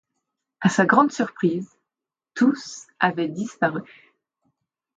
À 0.61 0.69
sa 0.69 0.87
grande 0.87 1.11
surprise, 1.11 1.77
tous 2.33 2.87
avaient 2.99 3.27
disparu. 3.27 3.83